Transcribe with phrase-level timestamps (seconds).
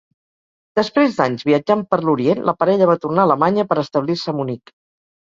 [0.79, 4.73] Després d’anys viatjant per l’Orient la parella va tornar a Alemanya per establir-se a Munic.